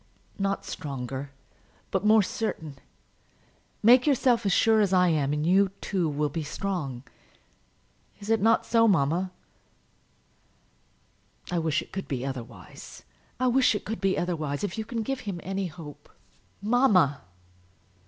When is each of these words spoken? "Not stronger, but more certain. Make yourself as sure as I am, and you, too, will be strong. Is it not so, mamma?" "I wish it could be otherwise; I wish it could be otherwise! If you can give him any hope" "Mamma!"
"Not 0.39 0.65
stronger, 0.65 1.29
but 1.91 2.03
more 2.03 2.23
certain. 2.23 2.79
Make 3.83 4.07
yourself 4.07 4.47
as 4.47 4.51
sure 4.51 4.81
as 4.81 4.91
I 4.93 5.09
am, 5.09 5.31
and 5.31 5.45
you, 5.45 5.69
too, 5.79 6.09
will 6.09 6.27
be 6.29 6.41
strong. 6.41 7.03
Is 8.19 8.31
it 8.31 8.41
not 8.41 8.65
so, 8.65 8.87
mamma?" 8.87 9.31
"I 11.51 11.59
wish 11.59 11.83
it 11.83 11.91
could 11.91 12.07
be 12.07 12.25
otherwise; 12.25 13.03
I 13.39 13.45
wish 13.45 13.75
it 13.75 13.85
could 13.85 14.01
be 14.01 14.17
otherwise! 14.17 14.63
If 14.63 14.75
you 14.75 14.85
can 14.85 15.03
give 15.03 15.19
him 15.19 15.39
any 15.43 15.67
hope" 15.67 16.09
"Mamma!" 16.63 17.21